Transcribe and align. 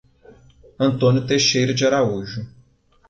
Antônio 0.79 1.27
Teixeira 1.27 1.75
de 1.75 1.85
Araújo 1.85 2.43